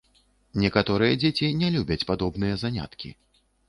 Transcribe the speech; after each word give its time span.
Некаторыя 0.63 1.19
дзеці 1.25 1.53
не 1.61 1.71
любяць 1.79 2.01
падобныя 2.13 2.53
заняткі. 2.67 3.19